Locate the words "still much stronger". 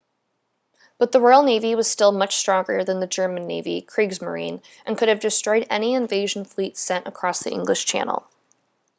1.87-2.83